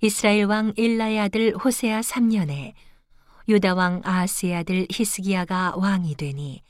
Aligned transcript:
이스라엘 0.00 0.44
왕 0.44 0.72
일라의 0.76 1.20
아들 1.20 1.56
호세아 1.56 2.00
3년에 2.00 2.74
유다 3.48 3.74
왕 3.74 4.00
아하스의 4.04 4.54
아들 4.54 4.86
히스기야가 4.90 5.74
왕이 5.76 6.14
되니 6.14 6.62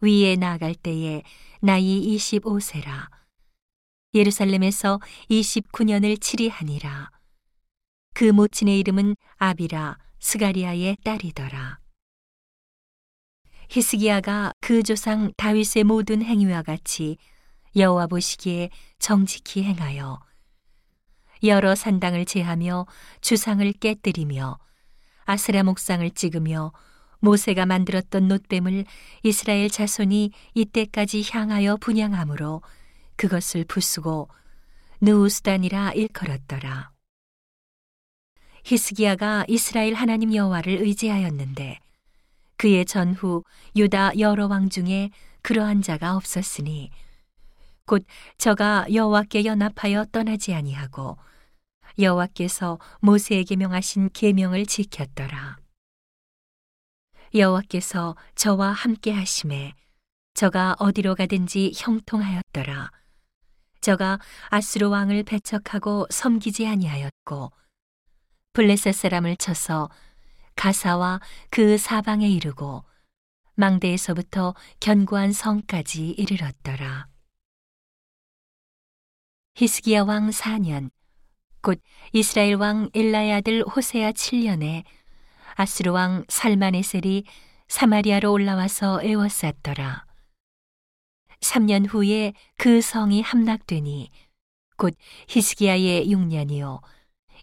위에 0.00 0.36
나아갈 0.36 0.74
때에 0.74 1.22
나이 1.60 2.16
25세라. 2.16 3.08
예루살렘에서 4.14 4.98
29년을 5.30 6.20
치리하니라. 6.20 7.10
그 8.14 8.24
모친의 8.24 8.78
이름은 8.80 9.16
아비라 9.36 9.98
스가리아의 10.18 10.96
딸이더라. 11.04 11.78
히스기야가 13.70 14.52
그 14.60 14.82
조상 14.82 15.32
다윗의 15.36 15.84
모든 15.84 16.22
행위와 16.22 16.62
같이 16.62 17.16
여호와 17.76 18.08
보시기에 18.08 18.70
정직히 18.98 19.62
행하여 19.62 20.20
여러 21.44 21.74
산당을 21.74 22.24
제하며 22.24 22.86
주상을 23.20 23.72
깨뜨리며 23.72 24.58
아스라 25.24 25.62
목상을 25.62 26.08
찍으며 26.10 26.72
모세가 27.20 27.66
만들었던 27.66 28.28
놋뱀을 28.28 28.84
이스라엘 29.22 29.70
자손이 29.70 30.32
이때까지 30.54 31.24
향하여 31.30 31.76
분양함으로 31.76 32.62
그것을 33.16 33.64
부수고 33.64 34.28
느우스단이라 35.00 35.92
일컬었더라. 35.92 36.90
히스기야가 38.64 39.44
이스라엘 39.48 39.94
하나님 39.94 40.34
여호와를 40.34 40.72
의지하였는데 40.82 41.78
그의 42.56 42.84
전후 42.84 43.42
유다 43.74 44.18
여러 44.18 44.46
왕 44.46 44.68
중에 44.68 45.10
그러한 45.42 45.82
자가 45.82 46.16
없었으니 46.16 46.90
곧 47.84 48.04
저가 48.38 48.86
여호와께 48.92 49.44
연합하여 49.44 50.06
떠나지 50.12 50.54
아니하고 50.54 51.18
여호와께서 51.98 52.78
모세에게 53.00 53.56
명하신 53.56 54.10
계명을 54.12 54.66
지켰더라. 54.66 55.58
여호와께서 57.34 58.16
저와 58.34 58.72
함께 58.72 59.12
하심에 59.12 59.74
저가 60.34 60.76
어디로 60.78 61.14
가든지 61.14 61.72
형통하였더라. 61.74 62.90
저가 63.80 64.18
아스로 64.48 64.90
왕을 64.90 65.24
배척하고 65.24 66.06
섬기지 66.10 66.66
아니하였고 66.66 67.52
블레셋 68.52 68.94
사람을 68.94 69.36
쳐서 69.36 69.88
가사와 70.56 71.20
그 71.50 71.78
사방에 71.78 72.28
이르고 72.28 72.84
망대에서부터 73.54 74.54
견고한 74.80 75.32
성까지 75.32 76.10
이르렀더라. 76.10 77.08
히스기야 79.54 80.04
왕 80.04 80.30
4년 80.30 80.90
곧 81.62 81.80
이스라엘 82.12 82.56
왕 82.56 82.90
엘라의 82.92 83.32
아들 83.34 83.62
호세아 83.62 84.10
7년에 84.10 84.82
아스루 85.54 85.92
왕 85.92 86.24
살마네셀이 86.28 87.24
사마리아로 87.68 88.32
올라와서 88.32 89.00
에워쌌더라. 89.02 90.04
3년 91.40 91.86
후에 91.88 92.32
그 92.56 92.80
성이 92.80 93.22
함락되니 93.22 94.10
곧 94.76 94.94
히스기야의 95.28 96.08
6년이요 96.08 96.80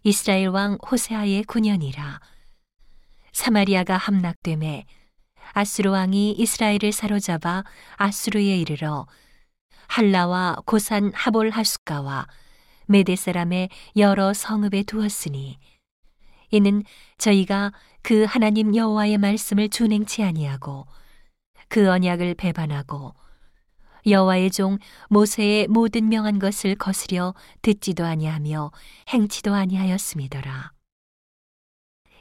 이스라엘 0.04 0.50
왕 0.50 0.78
호세아의 0.86 1.44
9년이라. 1.46 2.20
사마리아가 3.32 3.96
함락됨에 3.96 4.86
아스루 5.54 5.92
왕이 5.92 6.34
이스라엘을 6.34 6.92
사로잡아 6.92 7.64
아스루에 7.96 8.58
이르러 8.58 9.08
할라와 9.88 10.58
고산 10.66 11.14
하볼 11.14 11.52
하숫가와 11.52 12.28
메대 12.90 13.16
사람의 13.16 13.70
여러 13.98 14.34
성읍에 14.34 14.82
두었으니 14.84 15.60
이는 16.50 16.84
저희가 17.20 17.72
그 18.02 18.24
하나님 18.24 18.76
여호와의 18.76 19.20
말씀을 19.20 19.70
준행치 19.70 20.24
아니하고 20.24 20.88
그 21.68 21.88
언약을 21.88 22.34
배반하고 22.34 23.14
여호와의 24.08 24.50
종 24.50 24.80
모세의 25.10 25.68
모든 25.68 26.10
명한 26.10 26.40
것을 26.40 26.74
거스려 26.74 27.36
듣지도 27.62 28.06
아니하며 28.06 28.72
행치도 29.10 29.54
아니하였음이더라. 29.54 30.72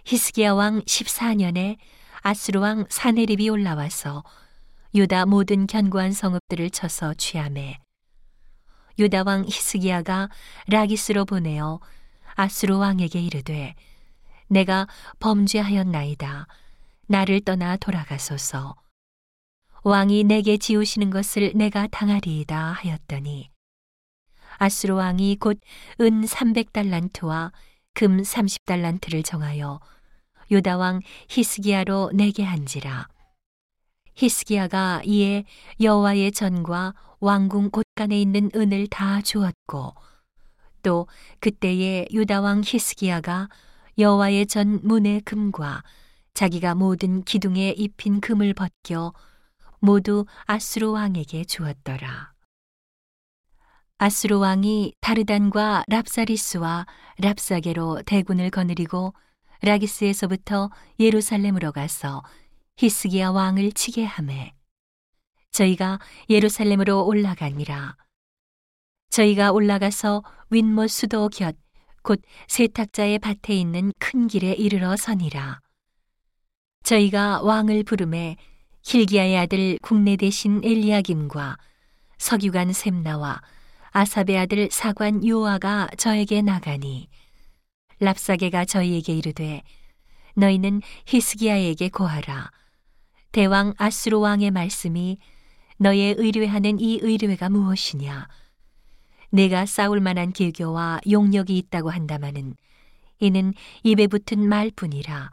히스기야 0.05 0.53
왕 0.53 0.83
14년에 0.83 1.79
아스루 2.21 2.61
왕 2.61 2.85
사네립이 2.91 3.49
올라와서 3.49 4.23
유다 4.95 5.25
모든 5.25 5.67
견고한 5.67 6.12
성읍들을 6.12 6.69
쳐서 6.71 7.15
취함해 7.15 7.79
유다 8.99 9.23
왕 9.27 9.45
히스기야가 9.45 10.29
라기스로 10.67 11.25
보내어 11.25 11.81
아스루 12.35 12.79
왕에게 12.79 13.21
이르되 13.21 13.75
내가 14.49 14.87
범죄하였나이다. 15.21 16.47
나를 17.07 17.41
떠나 17.43 17.77
돌아가소서. 17.77 18.75
왕이 19.85 20.25
내게 20.25 20.57
지우시는 20.57 21.11
것을 21.11 21.53
내가 21.55 21.87
당하리이다 21.87 22.73
하였더니 22.73 23.51
아스루 24.59 24.97
왕이 24.97 25.37
곧 25.37 25.61
은 26.01 26.25
300달란트와 26.25 27.53
금 27.95 28.21
30달란트를 28.23 29.25
정하여 29.25 29.81
유다 30.51 30.77
왕 30.77 31.01
히스기야로 31.29 32.11
내게 32.15 32.43
한지라 32.43 33.07
히스기야가 34.19 35.03
이에 35.05 35.45
여호와의 35.81 36.33
전과 36.33 36.95
왕궁 37.21 37.71
곳간에 37.71 38.21
있는 38.21 38.51
은을 38.55 38.89
다 38.89 39.23
주었고 39.23 39.95
또 40.83 41.06
그때에 41.39 42.06
유다 42.11 42.41
왕 42.41 42.62
히스기야가 42.65 43.49
여호와의 43.97 44.47
전 44.47 44.81
문의 44.83 45.21
금과 45.21 45.84
자기가 46.34 46.75
모든 46.75 47.23
기둥에 47.23 47.71
입힌 47.71 48.21
금을 48.21 48.55
벗겨 48.55 49.12
모두 49.79 50.27
아수르 50.47 50.91
왕에게 50.91 51.45
주었더라. 51.45 52.33
아수르 53.99 54.39
왕이 54.39 54.95
다르단과 55.00 55.85
랍사리스와 55.87 56.87
랍사게로 57.19 58.03
대군을 58.06 58.50
거느리고 58.50 59.15
라기스에서부터 59.62 60.71
예루살렘으로 61.00 61.73
가서 61.73 62.23
히스기야 62.78 63.31
왕을 63.31 63.72
치게 63.72 64.05
하매 64.05 64.55
저희가 65.50 65.99
예루살렘으로 66.31 67.05
올라가니라. 67.06 67.97
저희가 69.11 69.50
올라가서 69.53 70.22
윗못 70.50 70.88
수도 70.91 71.28
곁 71.28 71.56
곧 72.03 72.22
세탁자의 72.47 73.19
밭에 73.19 73.55
있는 73.55 73.93
큰 73.99 74.28
길에 74.28 74.53
이르러 74.53 74.97
서니라. 74.97 75.61
저희가 76.83 77.43
왕을 77.43 77.83
부름에 77.84 78.37
힐기야의 78.83 79.37
아들 79.37 79.78
국내 79.83 80.17
대신 80.17 80.62
엘리야김과 80.65 81.59
석유관 82.17 82.72
셈나와 82.72 83.43
아삽의 83.91 84.38
아들 84.38 84.69
사관 84.71 85.27
요아가 85.27 85.88
저에게 85.99 86.41
나가니 86.41 87.11
랍사게가 88.00 88.65
저희에게 88.65 89.15
이르되 89.15 89.62
너희는 90.34 90.81
히스기야에게 91.06 91.91
고하라 91.91 92.50
대왕 93.38 93.72
아수르 93.78 94.19
왕의 94.19 94.50
말씀이 94.50 95.16
너의 95.76 96.16
의뢰하는 96.19 96.81
이 96.81 96.99
의뢰가 97.00 97.49
무엇이냐? 97.49 98.26
내가 99.31 99.65
싸울 99.65 100.00
만한 100.00 100.32
계교와 100.32 100.99
용력이 101.09 101.56
있다고 101.56 101.91
한다마는 101.91 102.56
이는 103.21 103.54
입에 103.84 104.09
붙은 104.09 104.41
말뿐이라. 104.41 105.31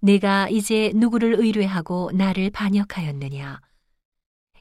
내가 0.00 0.50
이제 0.50 0.92
누구를 0.94 1.36
의뢰하고 1.38 2.10
나를 2.12 2.50
반역하였느냐? 2.50 3.62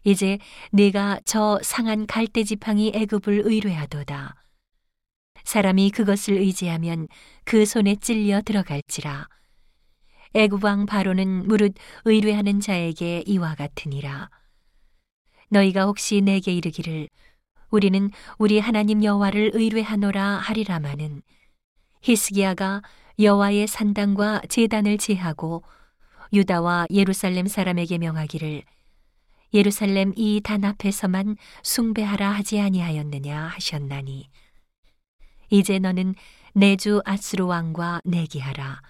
이제 0.05 0.39
내가 0.71 1.19
저 1.25 1.59
상한 1.61 2.07
갈대 2.07 2.45
지팡이 2.45 2.93
애굽을 2.95 3.41
의뢰하도다. 3.43 4.33
사람이 5.43 5.91
그것을 5.91 6.35
의지하면 6.35 7.09
그 7.43 7.65
손에 7.65 7.97
찔려 7.97 8.41
들어갈지라. 8.41 9.27
애굽왕 10.35 10.85
바로는 10.85 11.47
무릇 11.47 11.73
의뢰하는 12.03 12.59
자에게 12.59 13.23
이와 13.25 13.55
같으니라. 13.55 14.29
너희가 15.49 15.85
혹시 15.85 16.19
내게 16.21 16.51
이르기를 16.53 17.07
우리는 17.69 18.09
우리 18.37 18.59
하나님 18.59 19.01
여호와를 19.03 19.51
의뢰하노라 19.53 20.21
하리라마는 20.39 21.21
히스기야가 22.01 22.81
여호와의 23.17 23.67
산당과 23.67 24.41
제단을 24.49 24.97
제하고 24.97 25.63
유다와 26.33 26.87
예루살렘 26.91 27.47
사람에게 27.47 27.97
명하기를 27.97 28.63
예루살렘 29.53 30.11
이 30.17 30.41
단 30.43 30.65
앞에서만 30.65 31.37
숭배하라 31.63 32.29
하지 32.31 32.59
아니하였느냐 32.59 33.39
하셨나니 33.41 34.29
이제 35.49 35.79
너는 35.79 36.13
내 36.53 36.75
주 36.75 37.01
아스루 37.05 37.47
왕과 37.47 38.01
내기하라 38.03 38.81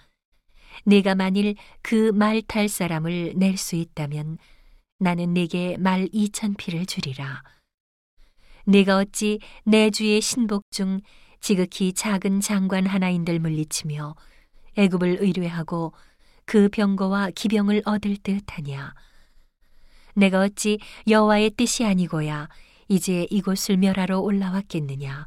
네가 0.86 1.16
만일 1.16 1.56
그 1.82 2.12
말 2.12 2.42
탈 2.42 2.68
사람을 2.68 3.32
낼 3.36 3.56
수 3.56 3.74
있다면 3.74 4.38
나는 4.98 5.34
네게 5.34 5.78
말 5.78 6.08
이천 6.12 6.54
피를 6.54 6.86
주리라. 6.86 7.42
네가 8.66 8.98
어찌 8.98 9.40
내 9.64 9.90
주의 9.90 10.20
신복 10.20 10.62
중 10.70 11.00
지극히 11.40 11.92
작은 11.92 12.40
장관 12.40 12.86
하나인들 12.86 13.38
물리치며 13.40 14.14
애굽을 14.76 15.18
의뢰하고 15.20 15.92
그 16.44 16.68
병거와 16.68 17.30
기병을 17.30 17.82
얻을 17.84 18.16
듯하냐 18.18 18.94
내가 20.14 20.40
어찌 20.40 20.78
여호와의 21.08 21.50
뜻이 21.50 21.84
아니고야 21.84 22.48
이제 22.88 23.26
이곳을 23.30 23.76
멸하러 23.76 24.20
올라왔겠느냐 24.20 25.26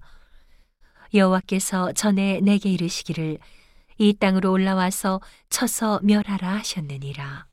여호와께서 1.13 1.93
전에 1.93 2.39
내게 2.41 2.69
이르시기를 2.71 3.39
이 3.99 4.13
땅으로 4.13 4.51
올라와서 4.51 5.21
쳐서 5.49 5.99
멸하라 6.03 6.55
하셨느니라 6.55 7.47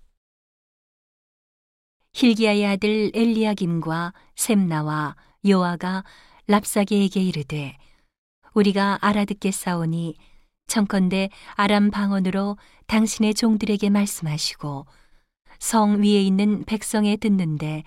힐기야의 2.15 2.67
아들 2.67 3.11
엘리야김과 3.15 4.15
셈나와 4.37 5.17
요아가 5.47 6.05
랍사게에게 6.47 7.21
이르되 7.21 7.77
우리가 8.55 8.99
알아듣겠사오니 9.03 10.17
청컨대 10.67 11.31
아람 11.55 11.91
방언으로 11.91 12.57
당신의 12.87 13.35
종들에게 13.35 13.91
말씀하시고 13.91 14.87
성 15.59 16.03
위에 16.03 16.23
있는 16.23 16.65
백성에 16.65 17.17
듣는데 17.17 17.83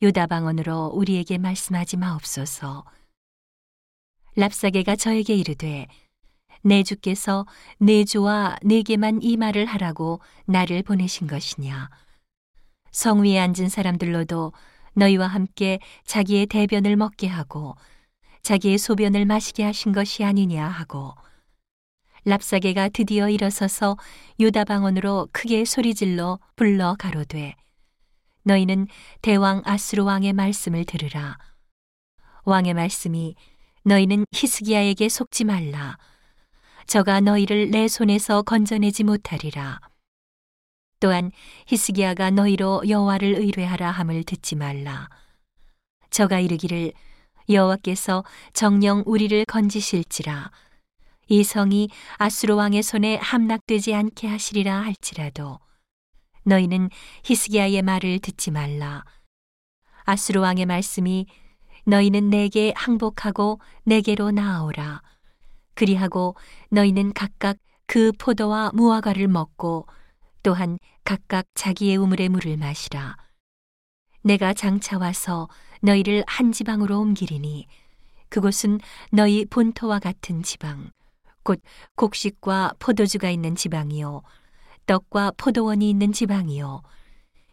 유다 0.00 0.26
방언으로 0.26 0.92
우리에게 0.94 1.38
말씀하지 1.38 1.96
마옵소서. 1.96 2.84
랍사게가 4.36 4.96
저에게 4.96 5.34
이르되 5.34 5.88
내 6.62 6.82
주께서 6.82 7.46
내 7.78 8.04
주와 8.04 8.56
내게만 8.62 9.20
이 9.22 9.36
말을 9.36 9.66
하라고 9.66 10.20
나를 10.46 10.82
보내신 10.82 11.26
것이냐. 11.26 11.90
성 12.90 13.22
위에 13.22 13.38
앉은 13.38 13.68
사람들로도 13.68 14.52
너희와 14.94 15.26
함께 15.26 15.78
자기의 16.04 16.46
대변을 16.46 16.96
먹게 16.96 17.28
하고 17.28 17.76
자기의 18.42 18.78
소변을 18.78 19.26
마시게 19.26 19.62
하신 19.62 19.92
것이 19.92 20.24
아니냐 20.24 20.66
하고 20.66 21.14
랍사게가 22.24 22.88
드디어 22.88 23.28
일어서서 23.28 23.96
유다 24.40 24.64
방언으로 24.64 25.28
크게 25.32 25.64
소리질러 25.64 26.38
불러 26.56 26.96
가로되 26.98 27.54
너희는 28.42 28.88
대왕 29.22 29.62
아스로 29.64 30.04
왕의 30.04 30.32
말씀을 30.32 30.84
들으라 30.84 31.38
왕의 32.44 32.74
말씀이 32.74 33.34
너희는 33.84 34.24
히스기야에게 34.32 35.08
속지 35.08 35.44
말라 35.44 35.98
저가 36.88 37.20
너희를 37.20 37.70
내 37.70 37.86
손에서 37.86 38.40
건져내지 38.40 39.04
못하리라 39.04 39.78
또한 41.00 41.30
히스기야가 41.66 42.30
너희로 42.30 42.88
여호와를 42.88 43.34
의뢰하라 43.34 43.90
함을 43.90 44.24
듣지 44.24 44.56
말라 44.56 45.10
저가 46.08 46.40
이르기를 46.40 46.92
여호와께서 47.50 48.24
정령 48.54 49.04
우리를 49.04 49.44
건지실지라 49.44 50.50
이 51.28 51.44
성이 51.44 51.90
아수르 52.16 52.54
왕의 52.54 52.82
손에 52.82 53.16
함락되지 53.16 53.94
않게 53.94 54.26
하시리라 54.26 54.80
할지라도 54.80 55.58
너희는 56.44 56.88
히스기야의 57.24 57.82
말을 57.82 58.20
듣지 58.20 58.50
말라. 58.50 59.04
아수르 60.04 60.40
왕의 60.40 60.64
말씀이 60.64 61.26
너희는 61.84 62.30
내게 62.30 62.72
항복하고 62.74 63.60
내게로 63.84 64.30
나아오라. 64.30 65.02
그리하고 65.78 66.34
너희는 66.70 67.12
각각 67.12 67.56
그 67.86 68.10
포도와 68.18 68.72
무화과를 68.74 69.28
먹고 69.28 69.86
또한 70.42 70.76
각각 71.04 71.46
자기의 71.54 71.96
우물의 71.98 72.30
물을 72.30 72.56
마시라. 72.56 73.16
내가 74.24 74.54
장차 74.54 74.98
와서 74.98 75.48
너희를 75.80 76.24
한 76.26 76.50
지방으로 76.50 76.98
옮기리니 76.98 77.68
그곳은 78.28 78.80
너희 79.12 79.44
본토와 79.44 80.00
같은 80.00 80.42
지방 80.42 80.90
곧 81.44 81.60
곡식과 81.94 82.74
포도주가 82.80 83.30
있는 83.30 83.54
지방이요 83.54 84.22
떡과 84.86 85.34
포도원이 85.36 85.88
있는 85.88 86.12
지방이요 86.12 86.82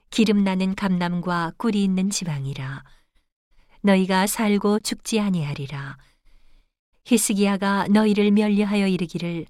기름 0.09 0.43
나는 0.43 0.73
감남과 0.73 1.53
꿀이 1.59 1.83
있는 1.83 2.09
지방이라 2.09 2.83
너희가 3.81 4.25
살고 4.25 4.79
죽지 4.79 5.19
아니하리라 5.19 5.97
히스기야가 7.05 7.87
너희를 7.89 8.31
멸려하여 8.31 8.87
이르기를 8.87 9.45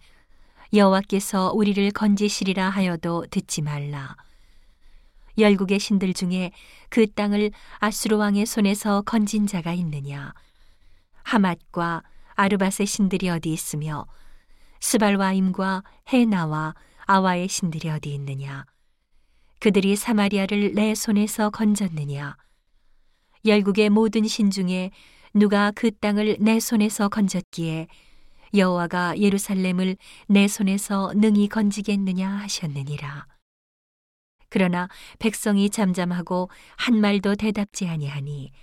여호와께서 0.73 1.51
우리를 1.53 1.89
건지시리라 1.91 2.69
하여도 2.69 3.25
듣지 3.31 3.61
말라 3.61 4.15
열국의 5.37 5.79
신들 5.79 6.13
중에 6.13 6.51
그 6.89 7.11
땅을 7.11 7.51
아수르 7.79 8.17
왕의 8.17 8.45
손에서 8.45 9.01
건진 9.01 9.47
자가 9.47 9.73
있느냐 9.73 10.33
하맛과 11.23 12.03
아르밧의 12.35 12.85
신들이 12.85 13.29
어디 13.29 13.51
있으며 13.51 14.05
스발와임과 14.81 15.83
헤나와 16.09 16.75
아와의 17.05 17.47
신들이 17.47 17.89
어디 17.89 18.13
있느냐? 18.13 18.65
그들이 19.59 19.95
사마리아를 19.95 20.73
내 20.73 20.93
손에서 20.93 21.49
건졌느냐? 21.49 22.35
열국의 23.45 23.89
모든 23.89 24.27
신 24.27 24.51
중에 24.51 24.91
누가 25.37 25.69
그 25.71 25.91
땅을 25.91 26.37
내 26.39 26.61
손에서 26.61 27.09
건졌기에 27.09 27.87
여호와가 28.53 29.19
예루살렘을 29.19 29.97
내 30.29 30.47
손에서 30.47 31.11
능히 31.13 31.49
건지겠느냐 31.49 32.29
하셨느니라. 32.29 33.27
그러나 34.47 34.87
백성이 35.19 35.69
잠잠하고 35.69 36.49
한 36.77 37.01
말도 37.01 37.35
대답지 37.35 37.85
아니하니 37.85 38.53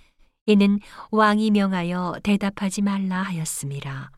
이는 0.47 0.79
왕이 1.11 1.51
명하여 1.51 2.15
대답하지 2.23 2.81
말라 2.81 3.21
하였습니다. 3.21 4.09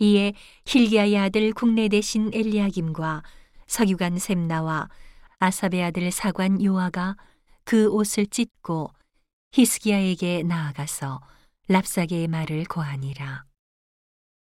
이에 0.00 0.34
힐기야의 0.66 1.16
아들 1.16 1.54
국내 1.54 1.88
대신 1.88 2.30
엘리야김과 2.34 3.22
서기관 3.66 4.18
셈나와 4.18 4.90
아삽의 5.38 5.82
아들 5.82 6.10
사관 6.10 6.62
요아가 6.62 7.16
그 7.64 7.88
옷을 7.88 8.26
찢고 8.26 8.90
히스기야에게 9.52 10.44
나아가서 10.44 11.20
랍사게의 11.68 12.28
말을 12.28 12.64
고하니라. 12.64 13.51